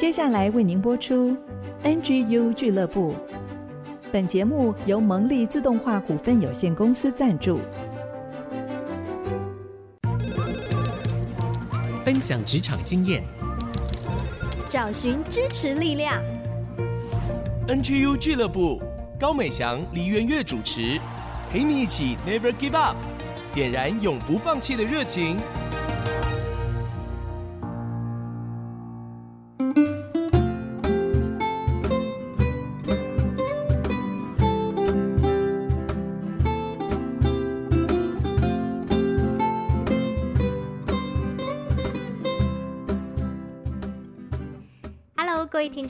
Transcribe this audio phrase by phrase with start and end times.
[0.00, 1.36] 接下来为您播出
[1.84, 3.14] NGU 俱乐部。
[4.10, 7.60] 本节目由蒙利自动化股份有限公司赞助，
[12.02, 13.22] 分享职场经验，
[14.70, 16.18] 找寻支持力量。
[17.68, 18.80] NGU 俱乐部，
[19.18, 20.98] 高美祥、黎元月主持，
[21.52, 22.96] 陪你一起 Never Give Up，
[23.52, 25.36] 点燃永不放弃的热情。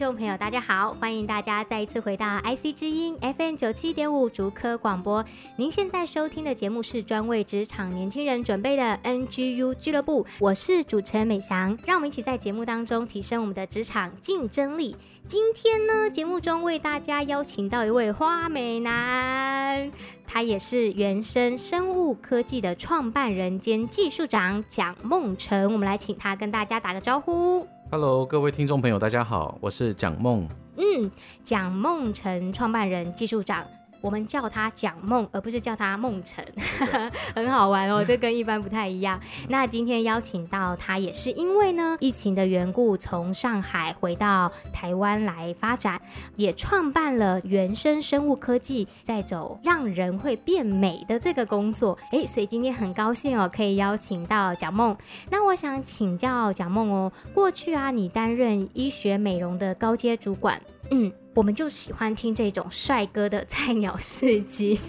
[0.01, 0.97] 众朋友，大家好！
[0.99, 5.23] 欢迎大家再一次回到 IC 之音 FM 九七点五竹科广播。
[5.57, 11.79] 您现在收听的节目是专为职场年轻人准备的 NGU 俱乐部，我是主持人美翔。
[11.85, 14.97] 让我们一起在节目当中提升我们的职场竞争力。
[15.27, 19.93] 今天呢，节目中为大家邀请到一位花美男，
[20.27, 25.71] 他也是原生生物科技的创办人兼技术长蒋孟辰。
[25.71, 27.69] 我们来请他跟大家打个招呼。
[27.93, 30.47] Hello，各位听众朋友，大家好，我是蒋梦。
[30.77, 31.11] 嗯，
[31.43, 33.67] 蒋梦辰创办人、技术长。
[34.01, 36.45] 我们叫他蒋梦，而不是叫他梦成，
[37.35, 39.21] 很好玩哦， 这跟一般不太一样。
[39.49, 46.01] 那今天邀请到他，也是因为呢，疫情的缘故，从上海回到台湾来发展，
[46.37, 51.99] 也创办了原生生物科技，在走让人会变美的这个工作。
[52.11, 54.97] 哎，所以今天很高兴哦，可以邀请到蒋梦。
[55.31, 60.61] 那我想请教蒋梦哦，过去啊，你担任医学美容的高阶主管，
[60.91, 61.13] 嗯。
[61.33, 64.81] 我们就喜欢听这种帅哥的菜鸟事迹，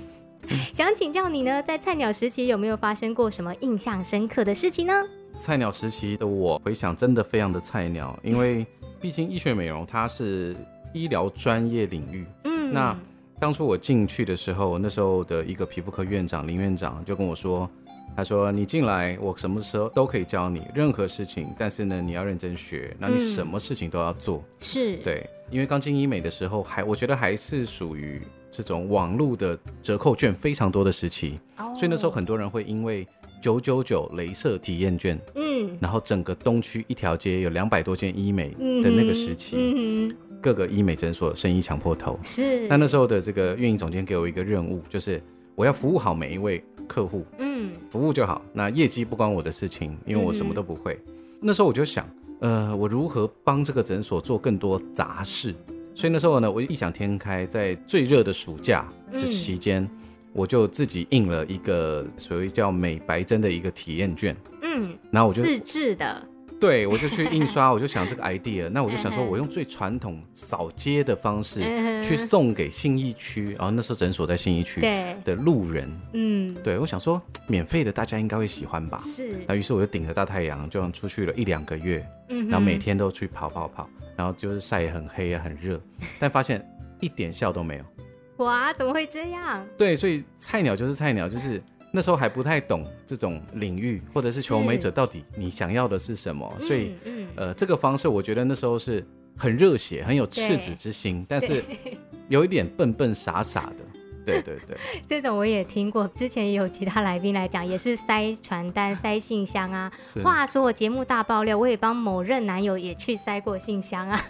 [0.73, 4.93] 想请教你呢，在菜鸟时期有没有发生过什么印象深刻的事情呢？
[5.37, 8.65] 菜鸟时期的我回想，真的非常的菜鸟，因为
[8.99, 10.55] 毕竟医学美容它是
[10.93, 12.25] 医疗专业领域。
[12.45, 12.97] 嗯，那
[13.39, 17.69] 当初我进去的时候，那时候的一个皮肤科院长林院长就跟我说。
[18.13, 22.93] 他说：“你进来，我什么时候都可以教你任何事情，但是呢，你要认真学。
[22.99, 25.29] 那你什么事情都要做，嗯、是对。
[25.51, 33.05] 因为刚进医美的时候，还我觉得还是属于这种网络的折扣券非常多的时期，哦、所以那时候很多人会因为
[33.41, 38.49] 九九九镭射体验券，嗯，然后整个东区一条街有两百多间医美
[38.81, 42.17] 的那个时期，嗯嗯、各个医美诊所生意抢破头。
[42.23, 42.67] 是。
[42.67, 45.21] 那那时候的这个运营总监给我一个任务，就是
[45.55, 47.51] 我要服务好每一位客户。”嗯
[47.89, 50.97] 服务就好，那业绩不关我的事情，因为我什么都不会。
[51.05, 52.07] 嗯、那时候我就想，
[52.41, 55.55] 呃，我如何帮这个诊所做更多杂事？
[55.93, 59.89] 所以那时候呢，我异想天开，在最热的暑假这期间，嗯、
[60.33, 64.35] 我就自己印了一个所谓叫美白针的一个体验券。
[64.63, 66.27] 嗯，然后我就自制的。
[66.61, 71.59] 对，我就去印刷， 我就想这个 idea，那我就想说，我用最传统扫街的方式
[72.03, 74.79] 去送给信义区，然后那时候诊所在信义区
[75.25, 85.81] 的路人，嗯，对，我想说免费的大家应该会喜欢吧，是，那于是我就顶着大太阳，就出去了一两个月，嗯，然后每天都去跑跑跑，然后就是晒也很黑啊，很热，
[86.19, 86.63] 但发现
[86.99, 89.65] 一点效都没有，哇，怎么会这样？
[89.75, 91.59] 对，所以菜鸟就是菜鸟，就是。
[91.91, 96.95] 那时候还不太懂这种领域，或者是求美者到底你想要的是什么，所以，
[97.35, 99.05] 呃，这个方式我觉得那时候是
[99.37, 101.63] 很热血，很有赤子之心，但是
[102.29, 103.83] 有一点笨笨傻傻的。
[104.23, 109.91] 对对对， 这种我也听过，之前也有其他来宾来讲，也是塞传单、塞信箱啊。
[110.23, 114.21] 话说我节目大爆料，我也帮某任男友也去塞过信箱啊。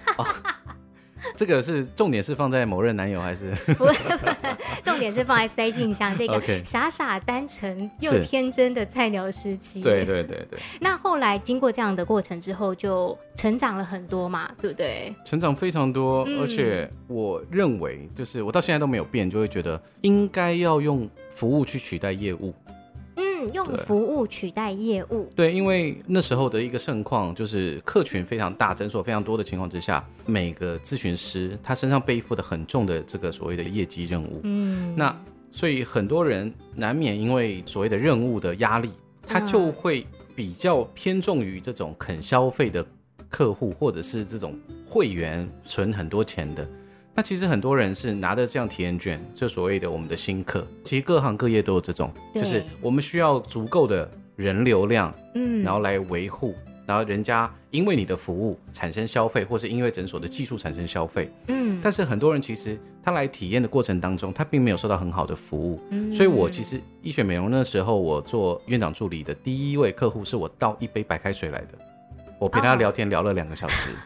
[1.36, 3.52] 这个是重点是放在某任男友还是？
[3.76, 4.00] 不是，
[4.84, 9.82] 重点是放在塞进箱这个傻傻单纯又天真的菜鸟时期。
[9.82, 10.60] 对对对对。
[10.80, 15.14] 那后来经过这样的过程之后，就成长了很多嘛，对不对？
[15.26, 22.54] 成长非常多，嗯、而且我认为，就是我到现在都没有变，就会觉得应该要用服务去取代业务。
[23.50, 35.16] 用服务取代业务，对，因为那时候的一个盛况就是客群非常大，诊所非常多的情况之下，每个咨询师他身上背负的很重的这个所谓的业绩任务，嗯，那
[35.52, 38.90] 所以很多人难免因为所谓的任务的压力，
[39.28, 40.06] 他就会
[40.36, 42.86] 比较偏重于这种肯消费的
[43.30, 46.68] 客户，或者是这种会员存很多钱的。
[47.14, 56.56] 那其实很多人是拿着这样体验券，就所谓的我们的新客，其实各行各业都有这种，就是我们需要足够的人流量，嗯，然后来维护，
[56.86, 71.78] 然后人家因为你的服务产生消费，或是因为诊所的技术产生消费，嗯，但是很多人其实他来体验的过程当中，他并没有受到很好的服务，嗯，所以我其实医学美容那时候我做院长助理的第一位客户是我倒一杯白开水来的，
[72.40, 73.90] 我陪他聊天聊了两个小时。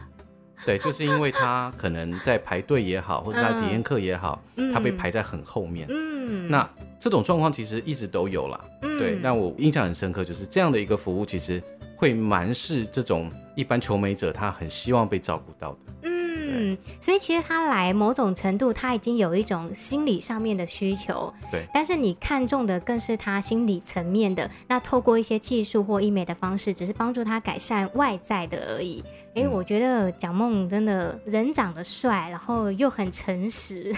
[0.66, 5.86] 对，就是因为他可能在排队也好，或者他体验课也好，嗯、他被排在很后面。
[5.88, 6.68] 嗯，那
[6.98, 8.60] 这种状况其实一直都有啦。
[8.82, 9.14] 嗯，对。
[9.22, 11.62] 那我印象很深刻，就是这样的一个服务，其实
[11.96, 15.78] 会蛮是这种一般求美者他很希望被照顾到的。
[16.02, 16.26] 嗯。
[16.48, 21.32] 嗯，所以其实他来某种程度，他已经有一种心理上面的需求。
[21.50, 24.48] 对，但是你看中的更是他心理层面的。
[24.68, 29.04] 那透过一些技术或医美的方式，只是帮助他改善外在的而已。
[29.36, 33.92] 哎、欸，我觉得蒋梦真的人长得帅，然后又很诚实，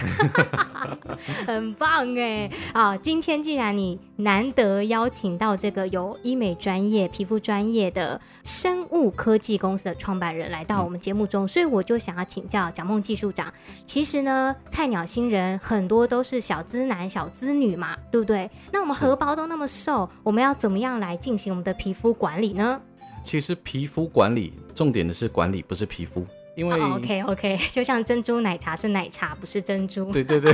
[1.47, 2.51] 很棒哎！
[2.73, 13.47] 啊，今天既然你难得邀请到这个有医美专业、皮肤专业的生物科技公司的创办人来到我们节目中，嗯、所以我就想要请教蒋梦技术长。
[13.85, 18.51] 其实呢，菜鸟新人很多都是小资男、小资女嘛，对不对？
[18.73, 22.81] 那我们荷包都那么瘦，我们要怎么样来进行我们的皮肤管理呢？
[23.23, 26.25] 其实皮肤管理重点的是管理，不是皮肤，
[26.55, 30.11] 因为、oh, OK OK， 就像珍珠奶茶是奶茶，不是珍珠。
[30.11, 30.53] 对对对，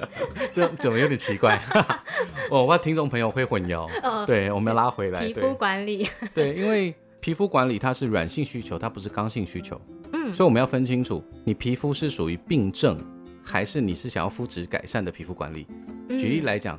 [0.52, 1.60] 这怎么有点奇怪？
[2.50, 3.88] 哦，我怕听众朋友会混淆。
[4.02, 5.20] Oh, 对，我们要拉回来。
[5.26, 6.08] 皮肤管理。
[6.32, 9.80] 对，因为皮肤管理它是软性需求，它不是刚性需求。
[10.12, 12.98] 嗯，所以我们要分清楚，你皮肤是属于病症，
[13.44, 15.66] 还是你是想要肤质改善的皮肤管理？
[16.08, 16.78] 嗯、举例来讲，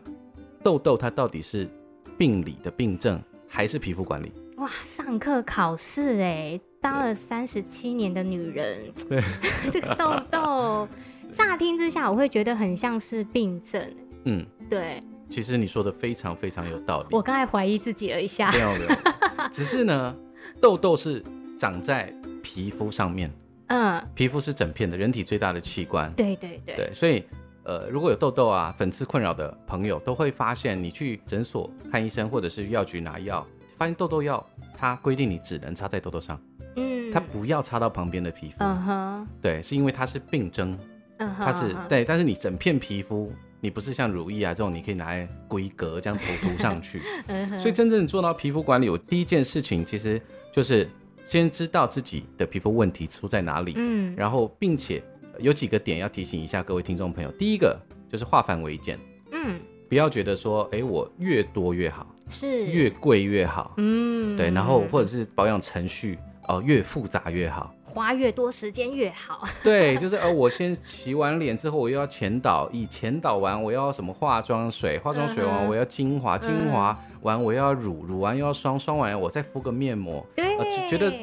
[0.63, 1.69] 痘痘它到底是
[2.17, 4.31] 病理的病症，还是皮肤管理？
[4.57, 8.79] 哇，上课考试哎，当了三十七年的女人，
[9.09, 9.21] 对，
[9.69, 10.87] 这个痘痘，
[11.31, 13.93] 乍听之下我会觉得很像是病症。
[14.23, 15.03] 嗯，对。
[15.29, 17.07] 其实你说的非常非常有道理。
[17.11, 18.51] 我刚才怀疑自己了一下。
[18.51, 18.95] 没有没有，
[19.51, 20.15] 只是呢，
[20.61, 21.21] 痘痘是
[21.59, 22.13] 长在
[22.43, 23.29] 皮肤上面。
[23.67, 26.13] 嗯，皮肤是整片的，人体最大的器官。
[26.13, 26.75] 对对对。
[26.75, 27.23] 对，所以
[27.63, 33.45] 呃，如果有痘痘啊、粉刺困扰的朋友，都会发现你去诊所看医生，或者是药局拿药。
[33.77, 34.45] 发现痘痘药，
[34.77, 36.39] 它规定你只能擦在痘痘上，
[36.75, 40.77] 嗯，它不要擦到旁边的皮肤，嗯哼，对，是因为它是病症，
[41.17, 50.89] 嗯哼，它是对，但是你整片皮肤，你不是像乳液啊这种，你可以拿来规格这样涂涂上去， 嗯哼，所以真正做到皮肤管理，我第一件事情其实就是
[51.23, 55.03] 先知道自己的皮肤问题出在哪里，嗯，然后并且
[55.39, 57.77] 有几个点要提醒一下各位听众朋友，第一个
[58.09, 58.97] 就是化繁为简，
[59.31, 62.14] 嗯，不要觉得说，哎，我越多越好。
[62.29, 62.65] 是。
[62.65, 66.17] 越贵越好，嗯，对，然后或者是保养程序
[66.47, 80.45] 哦、呃、越复杂越好，花越多时间越好，对，就是呃我先洗完脸之后我又要前导，以前导完我要什么化妆水，化妆水完我要精华，精华完我要乳，乳完又要霜，霜完我再敷个面膜，对，
[80.89, 81.13] 觉得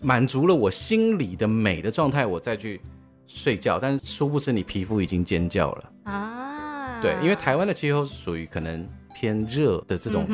[0.00, 2.80] 满足了我心里的美的状态，我再去
[3.26, 5.92] 睡觉，但是殊不知你皮肤已经尖叫了。
[6.04, 8.88] 啊，对，因为台湾的气候是属于可能。
[9.20, 10.26] 偏热的这种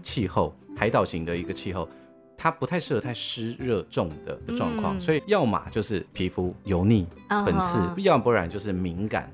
[0.00, 1.88] 气候，嗯、海岛型的一个气候，
[2.36, 9.28] 它不太适合太湿热重的状况，嗯、所以要么就是皮肤油腻、粉刺，哦、要不然就是敏感，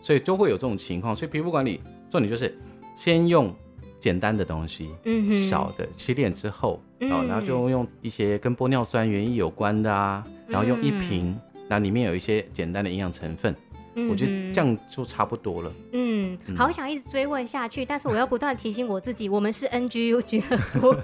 [0.00, 1.16] 所以都会有这种情况。
[1.16, 2.56] 所以皮肤管理重点就是
[2.94, 3.52] 先用
[3.98, 11.36] 简单的东西，嗯哼，少的洗脸之后，嗯、然后就用一些跟玻尿酸原液有关的啊，然后用一瓶，
[11.68, 13.52] 那、嗯、里面有一些简单的营养成分。
[14.10, 15.72] 我觉得这样就差不多了。
[15.92, 20.94] 嗯，好想一直追问下去，但是我要不断提醒我自己，我们是 NGU 俱乐部。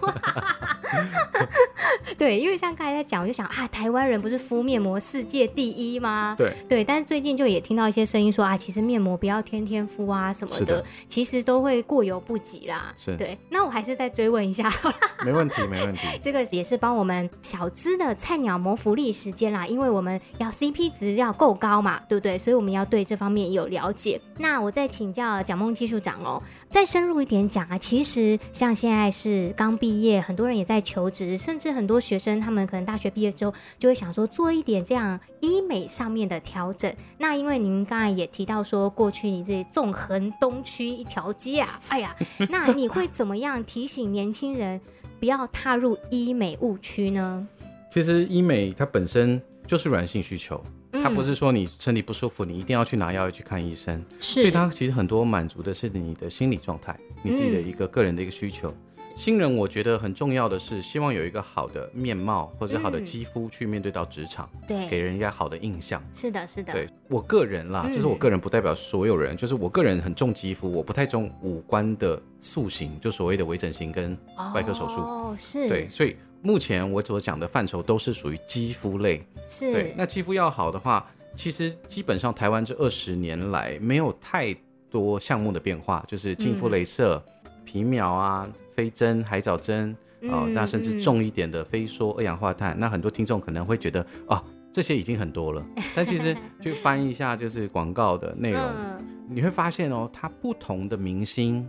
[2.19, 6.35] 对，因为像刚才在讲，我就想啊，台湾人不是敷面膜世界第一吗？
[6.37, 12.95] 对对，但是最近就也听到一些声音说啊，其实面膜不要天天敷啊什么的，的其实都会过犹不及啦。
[12.99, 14.71] 是，对，那我还是再追问一下。
[15.25, 16.01] 没问题，没问题。
[16.21, 22.39] 这个也是帮我们小资的菜鸟谋福利时间啦，因为我们要 CP 值要够高嘛，对不对？
[22.39, 24.21] 所以我们要对这方面有了解。
[24.39, 36.93] 那我再请教蒋梦技术长哦，再深入一点讲啊，其实像现在是刚毕业，很多人也在求职，甚至很多学生他们可能大学毕业之后就会想说做一点这样医美上面的调整。
[37.19, 42.17] 那因为您刚才也提到说，过去你自己纵横东区一条街啊，哎呀，
[42.49, 44.81] 那你会怎么样提醒年轻人
[45.19, 47.47] 不要踏入医美误区呢？
[47.91, 54.05] 其实医美它本身就是软性需求，它不是说你身体不舒服，你一定要去拿药去看医生。
[54.19, 58.73] 是，所以它其实很多满足的是你的心理状态，你自己的一个个人的一个需求。
[59.17, 66.03] 新人我觉得很重要的是，希望有一个好的面貌或者好的肌肤去面对到职场，嗯、对，给人家好的印象。
[66.15, 66.73] 是的，是的。
[66.73, 69.35] 对我个人啦，这是我个人，不代表所有人。
[69.35, 74.17] 嗯、就是我个人很重肌肤，我不太重五官的塑形，就所谓的微整形跟
[74.55, 75.01] 外科手术。
[75.01, 75.69] 哦，是。
[75.69, 79.23] 对，所以目前我所讲的范畴都是属于肌肤类。
[79.51, 79.71] 是。
[79.71, 84.57] 对，那肌肤要好的话，其实基本上台湾这二十年来没有太
[84.89, 87.23] 多项目的变化，就是净肤镭射。
[87.27, 87.33] 嗯
[87.71, 95.65] 皮秒啊，飞针、海藻针，哦，那甚至重一点的飞梭二氧化碳，那很多听众可能会觉得，哦，这些已经很多了。
[95.95, 101.65] 但其实去翻一下就是广告的内容，嗯、你会发现哦，它不同的明星，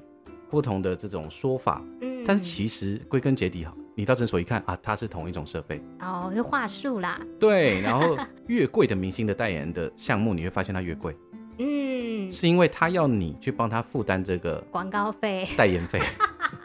[0.49, 7.21] 不同的这种说法，嗯，但是其实归根结底，你到诊所一看啊，它是同一种设备哦，是话术啦。
[7.39, 8.17] 对，然后
[8.47, 11.15] 越贵的明星的代言的项目，你会发现它越贵。
[11.63, 15.99] 嗯，是因为他要你去帮他负担这个广告费、代言费。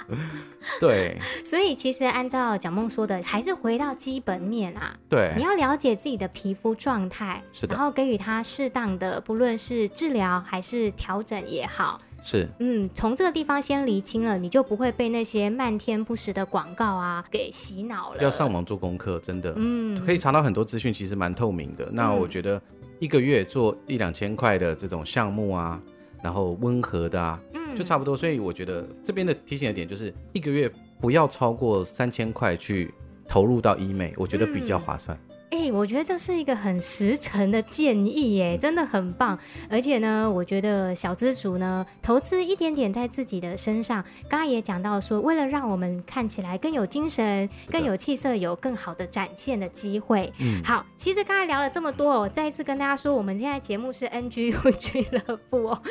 [0.80, 4.96] 对，所以其实按照蒋梦说的，还是回到基本面啊。
[5.08, 12.00] 对，你要了解自己的皮肤状态，是的，然后给予他适当的，不论是治疗还是调整也好。
[12.24, 18.22] 是，嗯，从这个地方先厘清了，你就不会被那些漫天不实的广告啊给洗脑了。
[18.22, 21.88] 要上网做功课，真的，嗯，可以查到很多资讯，其实蛮透明的。
[21.92, 22.60] 那我觉得。
[22.98, 25.80] 一个月做一两千块的这种项目啊，
[26.22, 28.16] 然后温和的啊，嗯，就差不多。
[28.16, 32.92] 所以我觉得这边的提醒的点就是，一个月不要超过三千块去
[33.28, 35.16] 投入到医美，我觉得比较划算。
[35.16, 35.25] 嗯
[35.56, 39.38] 哎、欸，我觉得这是一个很实诚的建议耶，真的很棒。
[39.70, 50.30] 而且呢，我觉得小资族呢，投资一点点在自己的身上，刚刚也讲到说，为了让我们看起来更有精神、更有气色，有更好的展现的机会。
[50.40, 55.82] 嗯，好，其实刚才聊了这么多，我再一次跟大家说，我们现在节目是 NGU 俱乐部哦，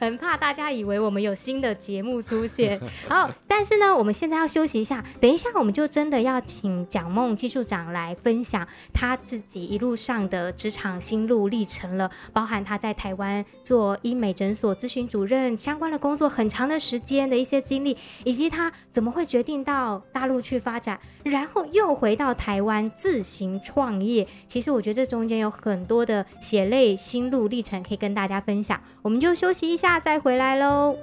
[0.00, 2.80] 很怕大家以为我们有新的节目出现。
[3.06, 8.66] 好，但是呢，我们现在要休息一下，等一下我们就真的要请蒋梦技术长来分享。
[8.92, 24.26] 他自己一路上的职场心路历程了，包含他在台湾做医美诊所咨询主任相关的工作很长的时间的一些经历，以及他怎么会决定到大陆去发展，然后又回到台湾自行创业。
[24.46, 28.80] 其实我觉得这中间有很多的血泪心路历程可以跟大家分享。
[29.02, 30.96] 我们就休息一下再回来喽。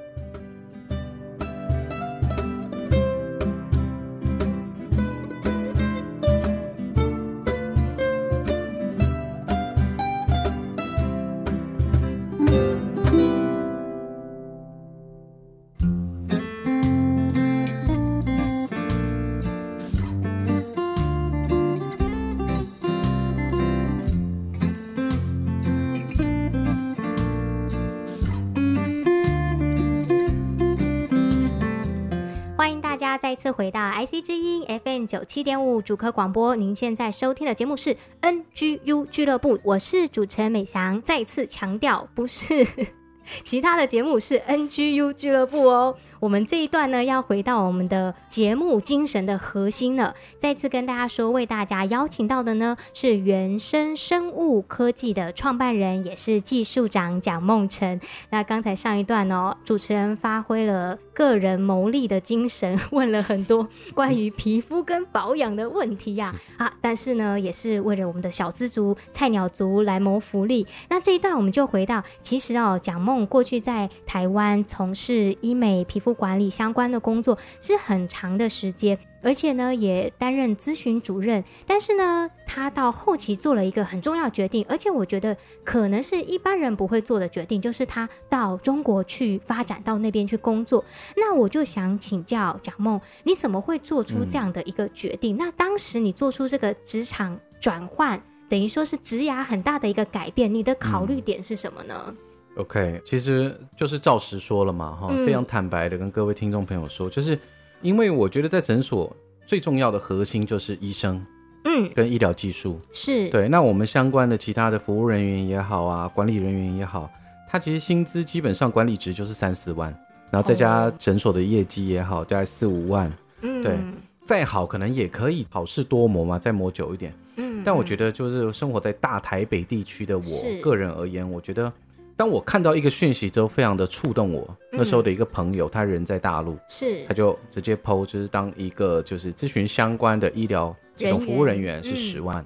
[33.46, 41.00] 次回到 IC 之音 FM 九七点五主科广播，您现在收听的节目是 NGU 俱乐部，我是主持人美翔。
[41.04, 42.66] 再次强调，不是
[43.46, 45.96] 其他的节目，是 NGU 俱乐部哦。
[46.25, 50.15] 我们这一段呢，要回到我们的节目精神的核心了。
[50.39, 58.01] 再次跟大家说，为大家邀请到的呢是原生生物科技的创办人，也是技术长蒋梦辰。
[58.32, 66.74] 那刚才上一段哦，主持人发挥了个人谋利的精神，问了很多关于皮肤跟保养的问题呀啊， 啊！
[66.82, 70.65] 但是呢，也是为了我们的小资族、菜鸟族来谋福利。
[70.89, 76.15] 那这一段我们就回到，其实哦，蒋梦过去在台湾从事医美皮肤。
[76.16, 81.44] 管理相关的工作是很长的时间，而且呢也担任咨询主任。
[81.68, 90.84] 但是呢，他到后期做了一个很重要决定，而且我觉得可能是一般人不会做的决定，就是他到中国去发展，到那边去工作。
[91.16, 95.36] 那我就想请教蒋梦，你怎么会做出这样的一个决定？
[95.36, 102.06] 嗯、那当时你做出这个职场转换，等于说是职涯很大的一个改变，你的考虑点是什么呢？
[102.08, 102.18] 嗯
[102.58, 107.38] OK，其实就是照实说了嘛，哈、嗯，非常坦白的跟各位听众朋友说，就是
[107.82, 109.14] 因为我觉得在诊所
[109.46, 111.22] 最重要的核心就是医生，
[111.66, 113.50] 嗯，跟医疗技术是对。
[113.50, 117.12] 那我们相关的其他的服务人员也好啊，管理人员也好，
[117.50, 119.94] 他其实薪资基本上管理值就是三四万，
[120.32, 123.78] 然后再加诊所的业绩也好，大概四五万，嗯，对，
[124.26, 127.62] 再好可能也可以好事多磨嘛，再磨久一点，嗯。
[127.66, 130.24] 但我觉得就是生活在大台北地区的我
[130.62, 131.70] 个人而言，我觉得。
[132.18, 134.58] 当我看到一个讯息之后，非常的触动我。
[134.72, 142.42] 嗯、那时候的一个朋友，他人在大陆，是，他就直接 PO，就是当一个就是咨询相关的医疗这种服务人员是十万，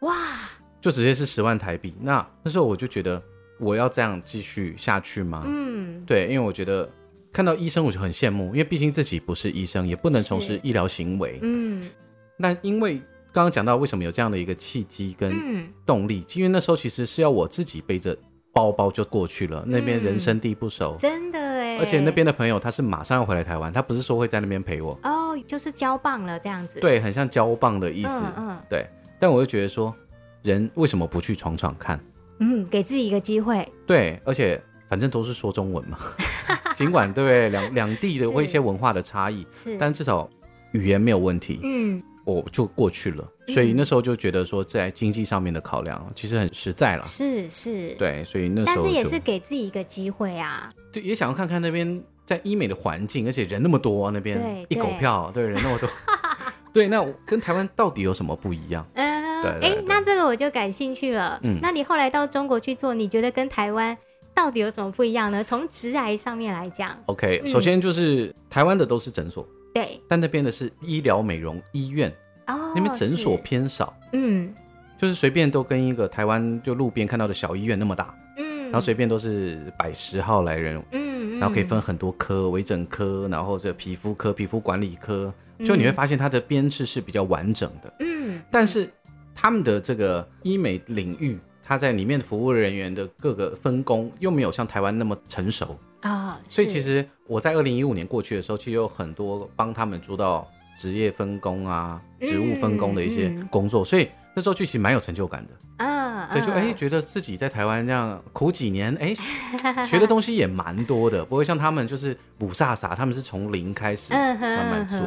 [0.00, 0.16] 嗯，哇，
[0.80, 1.94] 就直接是十万台币。
[2.00, 3.22] 那那时候我就觉得，
[3.58, 5.42] 我要这样继续下去吗？
[5.46, 6.88] 嗯，对，因为我觉得
[7.30, 11.38] 看到医生我就很羡慕，因为毕竟自己不是医生，也不能从事医疗行为。
[11.42, 11.90] 嗯，
[12.38, 12.94] 那因为
[13.34, 18.16] 刚刚讲到为什么有这样的一个契机跟动力，嗯，因为那时候其实是要我自己背着。
[18.52, 21.78] 包包就过去了，那边人生地不熟，嗯、真的哎。
[21.78, 26.80] 而且那边的朋友他是马上要回来台湾，他不是说会在那边陪我哦，就是交棒了这样子。
[26.80, 28.22] 对，很像交棒的意思。
[28.36, 28.86] 嗯，嗯对。
[29.18, 29.94] 但我就觉得说，
[30.42, 32.00] 人为什么不去闯闯看？
[32.38, 33.66] 嗯，给自己一个机会。
[33.86, 35.98] 对，而且反正都是说中文嘛，
[36.74, 40.28] 尽管对两两地的或一些文化的差异，是，但至少
[40.72, 41.60] 语言没有问题。
[41.62, 43.24] 嗯，我就过去了。
[43.48, 47.04] 所以那时候就觉得说，在经济上面的考量其实很实在了。
[47.04, 50.72] 是是，对，所以那时候但是也是给自己一个机会啊。
[50.92, 55.88] 对，也想要看看那边在医美的环境，而且人那么多，啊，那边一狗票，对，人那么多。
[56.72, 58.86] 对，那跟台湾到底有什么不一样？
[58.94, 61.40] 嗯，对，哎，那这个我就感兴趣了。
[61.42, 63.96] 嗯，那你后来到中国去做，你觉得跟台湾
[64.32, 65.42] 到底有什么不一样呢？
[65.42, 72.12] 从直癌上面来讲，OK，首先就是、嗯、台湾的都是诊所，对，但那边的是医疗美容医院。
[72.46, 74.52] 哦，那边诊所偏少，嗯，
[74.98, 85.32] 就是随便都跟一个台湾就路边看到的小医院那么大，嗯，然后随便都是百十号来人，嗯，然后可以分很多科，微整科，然后这皮肤科、皮肤管理科，
[85.64, 88.90] 就你会发现它的编制是比较完整的，嗯，但是
[89.32, 100.46] 他们的这个医美领域，它在里面的服务人员的各个分工又没有像台湾那么成熟啊，所以其实我在二零一五年过去的时候，其实有很多帮他们做到。
[100.78, 106.26] 职业分工啊，职务分工的一些工作，嗯嗯、所以那时候去其实蛮有成就感的啊。
[106.32, 114.98] 对，就哎、欸，觉得自己在台湾这样苦几年，哎、欸， 学的东西也蛮多的，不会像他们就是雾煞煞，他们是从零开始慢慢做。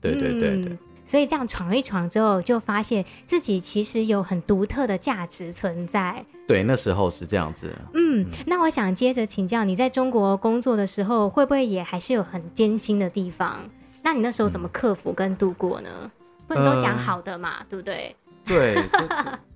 [0.00, 0.78] 对对对对、嗯。
[1.08, 6.22] 所以这样闯一闯之后，就发现自己其实有很独特的价值存在。
[6.46, 7.74] 对，那时候是这样子。
[7.94, 13.58] 嗯，那我想接着请教，你在中国工作的时候，会不会也还是有很艰辛的地方？
[14.02, 15.88] 那你那时候怎么克服跟度过呢？
[16.02, 16.10] 嗯、
[16.46, 18.14] 不能都讲好的嘛，呃、对不对？
[18.44, 18.76] 对，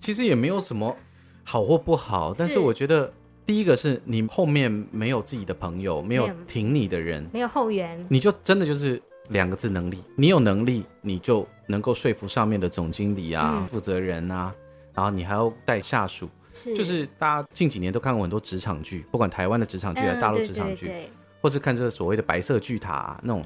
[0.00, 0.96] 其实也没有什么
[1.44, 3.12] 好或不好， 但是我觉得
[3.44, 9.00] 第一个是你后面没有自己的朋友，没有挺你的人，没有后援，你就真的就是
[9.32, 10.04] 两个字：能力。
[10.16, 14.54] 你有能力，你就能够说服上面的总经理啊、负、嗯、责人啊，
[14.94, 16.76] 然后你还要带下属，是。
[16.76, 20.86] 就是大家近几年都看过很多职场剧，不管台湾的职场剧还是大陆职场剧。
[20.86, 21.06] 嗯对对对。
[21.06, 21.10] 对
[21.42, 23.44] 或是看这个所谓的白色巨塔、啊、那种，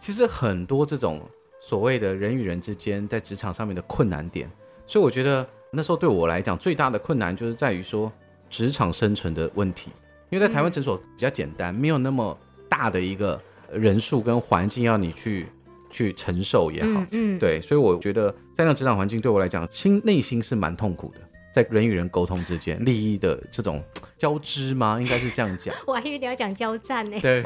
[0.00, 1.22] 其实很多这种
[1.60, 4.50] 所谓的人与人之间在职场上面的困难点，
[4.84, 8.10] 所以我觉得那时候对我来讲最大的困难就是在于说
[8.48, 9.92] 职场生存的问题，
[10.30, 12.36] 因为在台湾诊所比较简单，没有那么
[12.68, 13.40] 大的一个
[13.72, 15.46] 人数跟环境要你去
[15.90, 21.20] 去承受也好，嗯，对，所以我觉得在那职场环境对我来讲，心内心是蛮痛苦的。
[21.52, 23.82] 在人与人沟通之间，利益的这种
[24.16, 25.00] 交织吗？
[25.00, 25.74] 应该是这样讲。
[25.84, 27.18] 我还以为你要讲交战呢。
[27.20, 27.42] 对，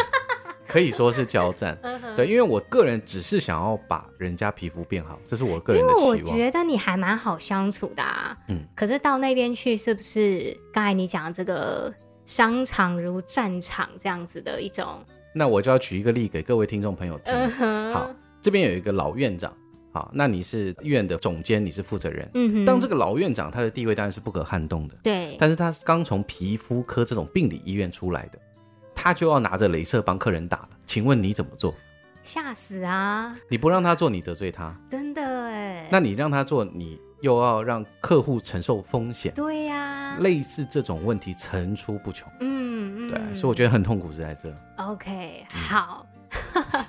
[0.69, 1.79] 可以说是交战。
[2.15, 6.19] 对，因为我个人只是想要把人家皮肤变好，这是我个人的期望。
[6.19, 8.37] 因为我觉得你还蛮好相处的啊。
[8.49, 8.61] 嗯。
[8.77, 11.91] 可是到那边去，是不是刚才你讲的这个
[12.27, 15.03] 商场如战场这样子的一种？
[15.35, 17.51] 那我就要举一个例给各位听众朋友听。
[17.93, 18.09] 好，
[18.41, 19.53] 这边有一个老院长。
[19.93, 22.29] 好，那你是医院的总监，你是负责人。
[22.35, 24.95] 嗯哼，当这个老院长，他的地位当然是不可撼动的。
[25.03, 28.39] 对，但是他刚从皮肤科这种病理医院出来的，
[28.95, 30.71] 他就要拿着镭射帮客人打了。
[30.87, 31.75] 请问你怎么做？
[32.23, 33.37] 吓死啊！
[33.49, 34.75] 你不让他做，你得罪他。
[34.89, 35.89] 真的哎。
[35.93, 39.33] 那你让他做，你又要让客户承受风险。
[39.35, 40.19] 对呀、啊。
[40.21, 42.31] 类似这种问题层出不穷。
[42.41, 43.11] 嗯嗯。
[43.11, 44.55] 对，所以我觉得很痛苦是在这。
[44.77, 46.07] OK，好。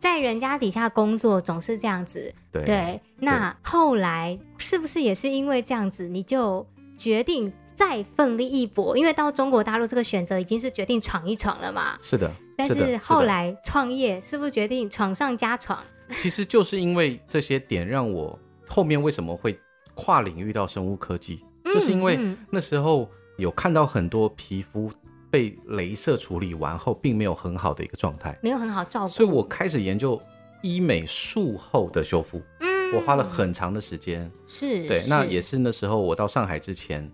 [0.00, 3.00] 在人家底下工作总是这样子，对，对。
[3.18, 8.96] 那后来是不是也是因为这样子，你就决定再奋力一搏？
[8.96, 11.96] 因为到中国大陆这个选择已经是决定闯一闯了嘛。
[12.00, 12.30] 是的。
[12.56, 15.84] 但是后来创业是不是决定闯上加闯？
[16.16, 19.58] 其实就是因为这些点让我后面为什么会
[19.98, 24.88] 跨领域到生物科技，嗯、就是因为那时候有看到很多皮肤。
[25.30, 30.18] 被镭射处理完后，并没有很好的一个状态，没有很好照顾，所以我开始研究
[30.62, 32.40] 医美术后的修复。
[32.60, 37.06] 嗯，我花了很长的时间，是对，是那也是那时候我到上海之前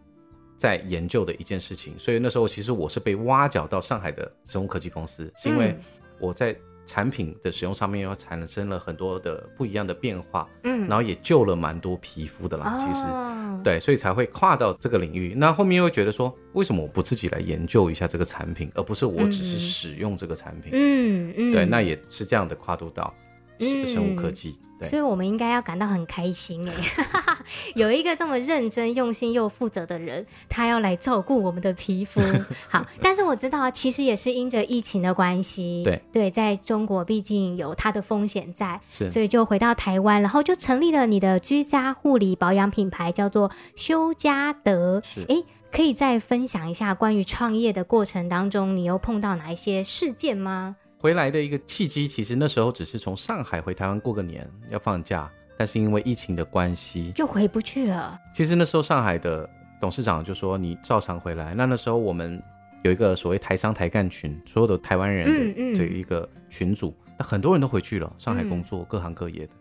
[0.56, 1.98] 在研究的一件事情。
[1.98, 5.76] 所以那时候其实我是被挖角到上海的生物科技公司，是因为
[6.20, 6.56] 我在。
[6.86, 15.34] 产品的使用上面又产生了很多的不一样的变化，嗯，然后也救了蛮多皮肤的啦，其实，哦、对，所以才会跨到这个领域。
[15.36, 20.72] 那后面又会觉得说，为什么我不自己来研究一下这个产品，而不是我只是使用这个产品？
[20.74, 23.12] 嗯嗯，对，那也是这样的跨度到
[23.58, 24.56] 生物科技。
[24.58, 26.74] 嗯对所以，我们应该要感到很开心哎，
[27.76, 32.20] 有一个这么认真、用心又负责的人，他要来照顾我们的皮肤。
[32.68, 45.00] 好，但是我知道啊，其实也是因着疫情的关系，对对，在中国毕竟有它的风险在，所以就回到台湾，然后就成立了你的居家护理保养品牌，叫做修家德。
[45.04, 45.40] 是，哎，
[45.70, 50.74] 可以再分享一下关于创业的过程当中，你又碰到哪一些事件吗？
[51.04, 58.18] 回来的一个契机，其实那时候只是从上海回台湾过个年，要放假，但是因为疫情的关系，就回不去了。
[58.32, 59.46] 其实那时候上海的
[59.78, 62.42] 董事长就说：“你照常回来。”那那时候我们
[62.84, 69.52] 有一个所谓台商台干群，所有的台湾人的这一个群组，那、嗯嗯、很多人都回去了，上海工作，各行各业的。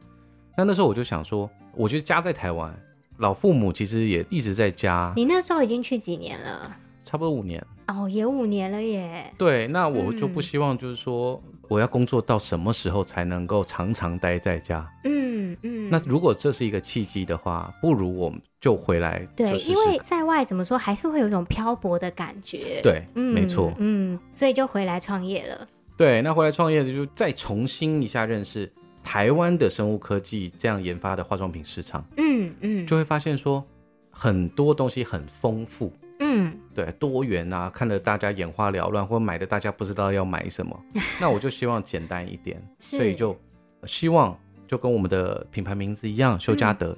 [0.56, 2.74] 那那时候我就想说，我就家在台湾，
[3.18, 5.12] 老父母其实也一直在家。
[5.18, 6.78] 你那时候已经去几年了？
[7.14, 7.64] 差不多五年。
[7.86, 9.32] 哦，也五年了耶。
[9.38, 14.92] 对，那我就不希望就是说，我要工作到什么时候才能够常常待在家？
[15.04, 15.92] 嗯嗯。
[15.92, 19.24] 那如果这是一个契机的话，不如我们就回来。
[19.36, 22.82] 对，因为在外怎么说，还是会有一种漂泊的感觉。
[22.82, 23.72] 对，嗯、没错。
[23.78, 25.68] 嗯，所以就回来创业了。
[25.96, 28.68] 对，那回来创业就再重新一下认识
[29.04, 32.04] 台湾的生物科技这样研发的化妆品市场。
[32.18, 33.64] 嗯嗯，就会发现说
[34.10, 35.94] 很多东西很丰富。
[36.26, 40.80] 嗯，对，多元啊，看得大家眼花缭乱，或者买的大家不知道要买什么。
[41.20, 43.38] 那我就希望简单一点，所以就
[43.86, 46.96] 希望就跟我们的品牌名字一样，修家德，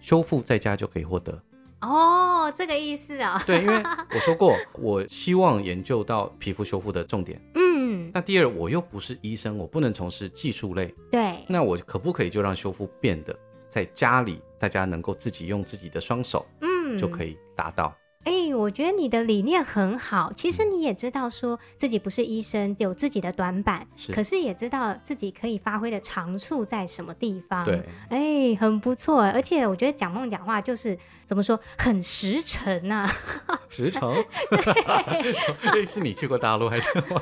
[0.00, 1.36] 修复在家就可以获得。
[1.80, 3.42] 哦，这个意思啊。
[3.44, 3.74] 对，因为
[4.14, 7.40] 我说过，我希望研究到皮肤修复的重点。
[7.54, 10.94] 嗯，那第二，我又不是医生，我不能从事技术类。
[11.10, 13.36] 对，那我可不可以就让修复变得
[13.68, 17.96] 在家里，大家能够自己用自己的双手，嗯，就可以达到。
[18.24, 20.30] 哎、欸，我觉得你的理念很好。
[20.36, 27.64] 其实你也知道，说自己不是医生，有自己的短板，是可是也知道自己可以发挥的长处在什么地方。
[27.64, 29.22] 对，哎、欸，很不错。
[29.22, 33.10] 而且我觉得蒋梦讲话就是怎么说，很实诚啊。
[33.70, 34.12] 实诚？
[35.72, 37.18] 对，是你去过大陆还是我？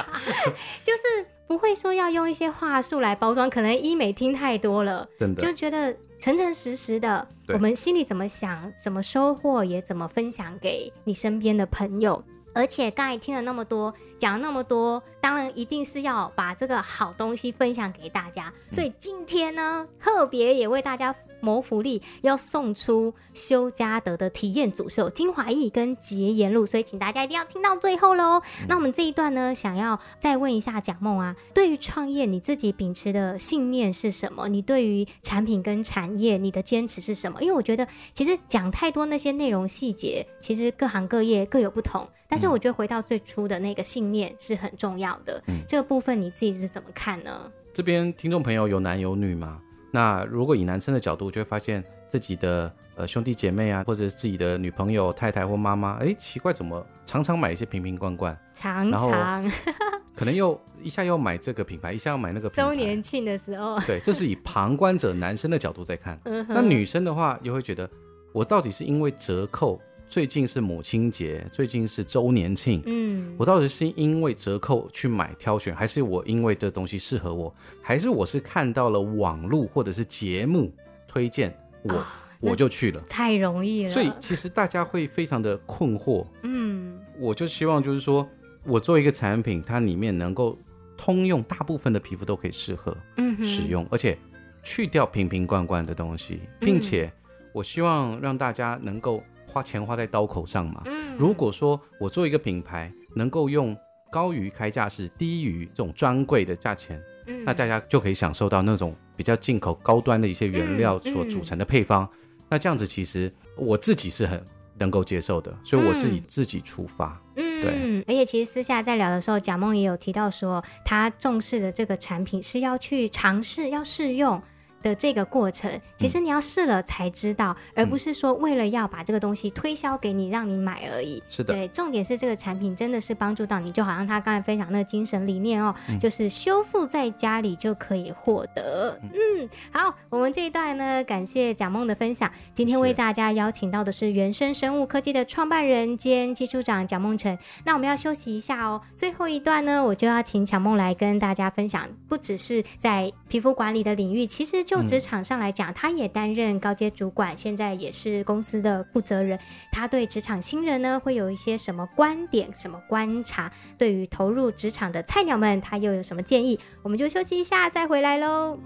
[0.82, 5.94] 就是不会说要用一些话术来包装，可能医美听太多了，真的就觉得。
[6.20, 12.22] 诚诚实实的，我们心里怎么想，怎么收获，也怎么分享给你身边的朋友。
[12.52, 18.52] 而且刚才听了那么多，讲了那么多，当然一定是要把这个好东西分享给大家。
[18.70, 21.14] 所以今天呢，特别也为大家。
[21.40, 28.40] 谋福利要送出修家德的体验组，是有精华液跟洁颜露，所以请大家一定要听到最后喽。
[28.60, 34.48] 嗯、那我们这一段呢，想要再问一下蒋梦啊，对于创业你自己秉持的信念是什么？
[34.48, 37.40] 你对于产品跟产业你的坚持是什么？
[37.42, 45.42] 因为我觉得其实讲太多那些内容细节，其实各行各业各有不同，但是我觉得回到最初的那个信念是很重要的。
[45.48, 47.50] 嗯、这个部分你自己是怎么看呢？
[47.72, 49.60] 这边听众朋友有男有女吗？
[49.90, 58.38] 那如果以男生的角度，就会发现自己的呃兄弟姐妹啊，或者是自己的女朋友、太太或妈妈，哎，奇怪，怎么常常买一些瓶瓶罐罐？
[58.54, 59.52] 常常，
[60.14, 62.62] 可能又一下又买这个品牌，一下要买那个品牌。
[62.62, 66.18] 周年庆的时候，对，这是以旁观者男生的角度在看。
[66.48, 67.88] 那女生的话，又会觉得
[68.32, 69.80] 我到底是因为折扣？
[70.10, 80.74] 最近是母亲节，最近是周年庆，嗯，我到底是因为折扣去买挑选，还是我因为这东西适合我，还是我是看到了网络或者是节目
[81.06, 82.04] 推荐我，哦、
[82.40, 83.88] 我就去了，太容易了。
[83.88, 88.28] 所以其实大家会非常的困惑，嗯，我就希望就是说
[88.64, 90.58] 我做一个产品，它里面能够
[90.96, 94.18] 通用，大部分的皮肤都可以适合嗯使用，嗯、而且
[94.64, 97.12] 去掉瓶瓶罐罐的东西，并且
[97.52, 99.22] 我希望让大家能够。
[99.50, 100.82] 花钱花在刀口上嘛。
[100.86, 103.76] 嗯，如果说我做一个品牌，能够用
[104.10, 112.04] 高于开价是、低于这种专柜的价钱，嗯，那大家就可以享受到那种比较进口高端的一些原料所组成的配方。
[112.04, 114.42] 嗯嗯、那这样子其实我自己是很
[114.78, 117.20] 能够接受的，所以我是以自己出发。
[117.36, 117.72] 嗯，对。
[117.74, 124.40] 嗯，而且其实私下在聊的时候，蒋梦也有提到说，他重视的这个产品是要去尝试、要试用。
[124.82, 131.22] 的这个过程，其实你要试了才知道，嗯、而不是说为了要把这个东西推销给你，让你买而已。
[131.28, 138.98] 是的，对，重点是这个产品真的是帮助到你，就好像他刚才分享那个精神理念哦，嗯、就是修复在家里就可以获得。
[139.02, 142.30] 嗯，嗯，好，我们这一段呢，感谢蒋梦的分享。
[142.54, 147.38] 今天为大家邀请到的是原生生物科技的创办人兼技术长蒋梦辰。
[147.64, 154.64] 那我们要休息一下哦，最后一段呢，我就要请蒋梦来跟大家分享，不只是在皮肤管理的领域，其实。
[154.70, 159.36] 就职场上来讲，他也担任高阶主管，现在也是公司的负责人。
[159.72, 163.50] 他对职场新人呢，会有一些什么观点、什么观察？
[163.76, 166.56] 对于投入职场的菜鸟们，他又有什么建议？
[166.84, 168.60] 我们就休息一下，再回来喽。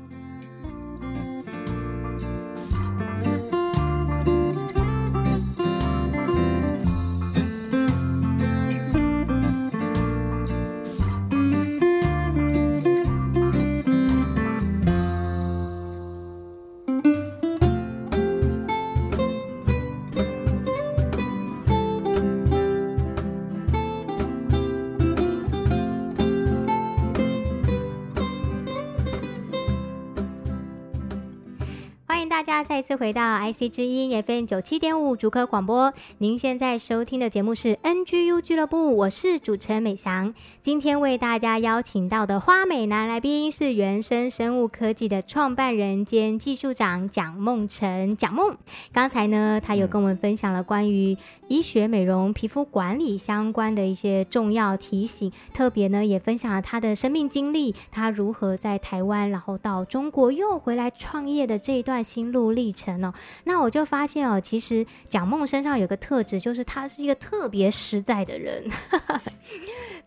[32.74, 35.92] 再次回到 IC 之音 FM 九七点五主科广播。
[36.18, 40.34] 您现在收听的节目是 NGU 俱乐部，我是主持人美翔。
[40.60, 48.16] 今天为大家邀请到的花美男来宾是原生生物科技的创办人兼技术长蒋梦辰。
[48.16, 48.56] 蒋梦，
[48.92, 63.12] 刚才呢，他有跟我们分享了关于医学美容、皮肤管理相关的一些重要提醒，特别呢，也分享了他的生命经历，他如何在台湾，然后到中国又回来创业的这一段心路历程哦。
[63.44, 68.64] 那我就发现哦，其实蒋梦身上有个特质，就是他是一个特别实在的人，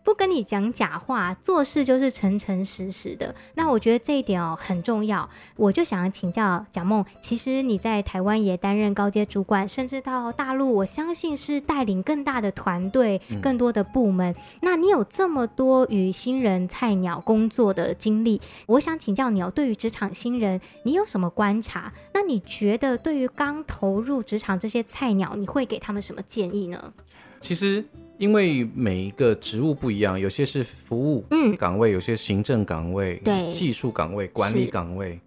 [0.08, 3.34] 不跟你讲假话，做事就是诚诚实实的。
[3.56, 14.32] 那我觉得这一点哦很重要，我就想要请教蒋梦，其实你在台湾也担任高阶主管，甚至到大陆，我相信是带领更大的团队、更多的部门。
[14.32, 21.92] 嗯、那你有这么多与新人菜鸟工作的经历，我想请教你哦，对于职场新人，你有什么观察？
[22.14, 26.94] 那你觉得对于刚投入职场这些菜鸟，你会给他们什么建议呢？
[27.40, 27.84] 其实，
[28.18, 31.24] 因为每一个职务不一样，有些是服务
[31.56, 35.18] 岗位，嗯、有些行政岗位，对，技术岗位、管理岗位，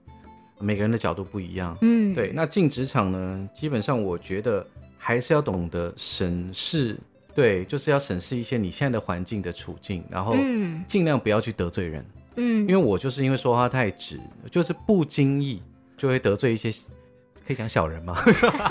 [0.60, 1.78] 每个人的角度不一样。
[1.82, 2.32] 嗯，对。
[2.34, 4.66] 那进职场呢，基本上我觉得
[4.98, 6.98] 还是要懂得审视，
[7.34, 10.36] 对，就是要审视一些你现在的环境的处境，然后
[10.86, 12.06] 尽量不要去得罪人。
[12.36, 14.20] 嗯，因为我就是因为说话太直，
[14.52, 15.62] 就是不经意
[15.98, 16.70] 就会得罪一些，
[17.52, 18.16] 可以讲小人吗？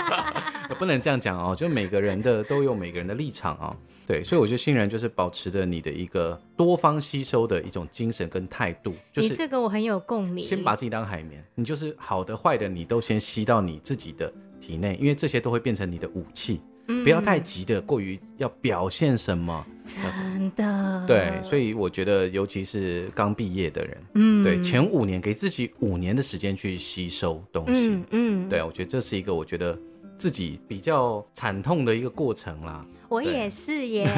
[0.79, 3.75] 不能这样讲哦，就每个人的都有每个人的立场哦。
[4.07, 8.95] 对，所以我觉得新人就是保持着你的一个多方吸收的一种精神跟态度。
[9.11, 10.43] 就是这个我很有共鸣。
[10.43, 16.59] 先把自己当海绵，你就是好的坏的，你都先吸到你自己的体内，因为这些都会变成你的武器。
[16.85, 21.03] 不要太急的，过于要表现什么，真的。
[21.07, 28.49] 对，所以我觉得，尤其是刚毕业的人，嗯，对，前五年给自己五年的时间去吸收东西，嗯，嗯。
[28.49, 29.77] 对，我觉得这是一个我觉得
[30.17, 32.85] 自己比较惨痛的一个过程啦。
[33.11, 34.09] 我也是耶，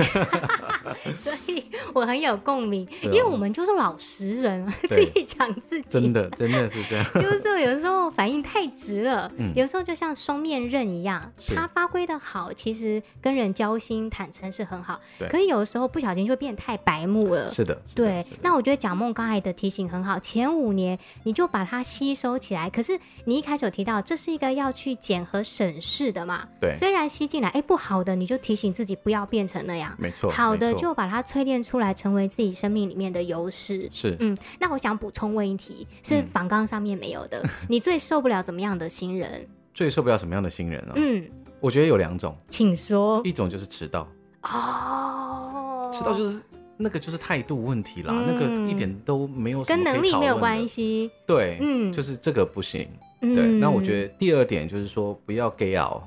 [1.18, 7.06] 所以我很有共鸣，因为我们就是老实人，自己讲自己，真的真的是这样。
[7.16, 17.50] 就是有时候反应太直了，有时候就像双面刃一样，他发挥的好，其实跟人交心坦诚是很好，可是有的时候不小心就变太白目了。
[17.50, 18.24] 是的，对。
[18.44, 22.70] 那我觉得蒋梦刚才的提醒很好，前五年你就把它吸收起来。
[22.70, 26.48] 可是你一开始有提到，这是一个要去检核审视的嘛？
[26.62, 26.72] 对。
[26.72, 28.83] 虽然吸进来，哎，不好的你就提醒自己。
[28.84, 30.30] 自己不要变成那样，没错。
[30.30, 33.88] 好的，就把它淬炼出来，成为自己生命里面的优势。
[33.90, 34.36] 是，嗯。
[34.60, 37.42] 那我想补充问一题，是访纲上面没有的。
[37.70, 39.48] 你最受不了怎么样的新人？
[39.74, 40.92] 最受不了什么样的新人啊？
[40.98, 41.26] 嗯，
[41.62, 43.22] 我觉得有两种，请说。
[43.24, 44.06] 一种就是迟到。
[44.42, 46.42] 哦，迟到就是
[46.76, 51.10] 那个就是态度问题啦，那个一点都没有跟能力没有关系。
[51.26, 52.86] 对，嗯，就是这个不行。
[53.22, 56.06] 对，那我觉得第二点就是说不要 gay 熬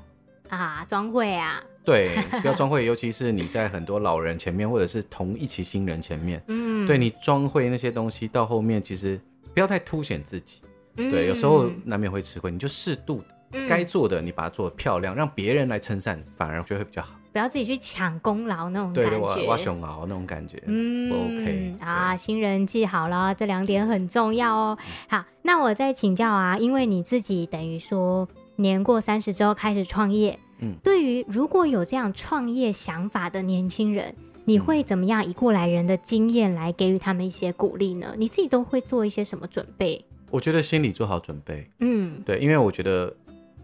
[0.49, 1.59] 啊，装会啊。
[1.87, 2.09] 对，
[2.41, 9.17] 不要装会，尤其是你在很多老人前面，或者是同一期新人前面，嗯，对你装会那些东西，到后面其实
[9.53, 10.61] 不要太凸显自己，
[10.97, 17.15] 嗯、对，有时候难免会吃亏，你就适度的，该、嗯、做的你把它做得漂亮，让别人来称赞，反而就会比较好。
[17.31, 24.77] 不要自己去抢功劳那种感觉，挖熊熬那种感觉，嗯，OK 啊，新人记好了，这两点很重要哦。
[25.07, 30.37] 好，那我再请教啊，因为你自己等于说年过三十之后开始创业。
[30.59, 34.15] 嗯，对于如果有这样创业想法的年轻人，
[34.45, 38.15] 你会怎么样以过来人的经验来给予他们一些鼓励呢？
[38.17, 40.03] 你自己都会做一些什么准备？
[40.29, 41.69] 我觉得心里做好准备。
[41.79, 43.13] 嗯，对，因为我觉得